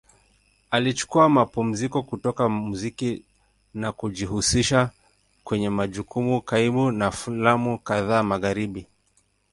Alichukua 0.71 1.29
mapumziko 1.29 2.03
kutoka 2.03 2.49
muziki 2.49 3.23
na 3.73 3.91
kujihusisha 3.91 4.89
kwenye 5.43 5.69
majukumu 5.69 6.41
kaimu 6.41 6.91
na 6.91 7.11
filamu 7.11 7.79
kadhaa 7.79 8.23
Magharibi. 8.23 8.87